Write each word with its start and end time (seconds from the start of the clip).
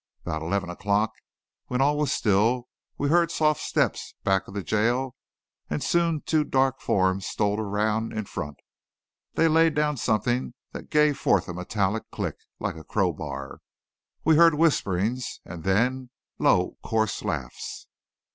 About 0.25 0.41
eleven 0.41 0.71
o'clock, 0.71 1.11
when 1.67 1.79
all 1.79 1.95
was 1.95 2.11
still, 2.11 2.67
we 2.97 3.09
heard 3.09 3.29
soft 3.29 3.61
steps 3.61 4.15
back 4.23 4.47
of 4.47 4.55
the 4.55 4.63
jail, 4.63 5.13
and 5.69 5.83
soon 5.83 6.21
two 6.21 6.43
dark 6.43 6.81
forms 6.81 7.27
stole 7.27 7.57
round 7.61 8.11
in 8.11 8.25
front. 8.25 8.57
They 9.35 9.47
laid 9.47 9.75
down 9.75 9.97
something 9.97 10.55
that 10.71 10.89
gave 10.89 11.19
forth 11.19 11.47
a 11.47 11.53
metallic 11.53 12.09
clink, 12.09 12.37
like 12.59 12.77
a 12.77 12.83
crowbar. 12.83 13.59
We 14.25 14.37
heard 14.37 14.55
whisperings 14.55 15.39
and 15.45 15.63
then, 15.63 16.09
low, 16.39 16.77
coarse 16.83 17.23
laughs. 17.23 17.85